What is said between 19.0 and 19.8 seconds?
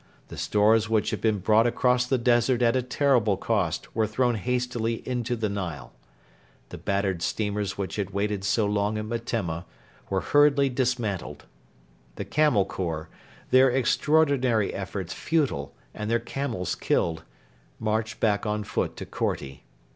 Korti.